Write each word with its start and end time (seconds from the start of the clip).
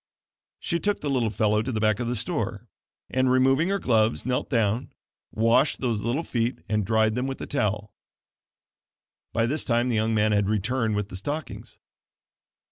She 0.59 0.79
took 0.79 1.01
the 1.01 1.11
little 1.11 1.29
fellow 1.29 1.61
to 1.61 1.71
the 1.71 1.79
back 1.79 1.97
part 1.97 2.05
of 2.05 2.07
the 2.07 2.15
store, 2.15 2.67
and, 3.07 3.29
removing 3.29 3.69
her 3.69 3.77
gloves 3.77 4.25
knelt 4.25 4.49
down, 4.49 4.91
washed 5.31 5.79
those 5.79 6.01
little 6.01 6.23
feet 6.23 6.57
and 6.67 6.83
dried 6.83 7.13
them 7.13 7.27
with 7.27 7.37
the 7.37 7.45
towel. 7.45 7.93
By 9.31 9.45
this 9.45 9.63
time 9.63 9.89
the 9.89 9.95
young 9.95 10.15
man 10.15 10.31
had 10.31 10.49
returned 10.49 10.95
with 10.95 11.09
the 11.09 11.17
stockings. 11.17 11.77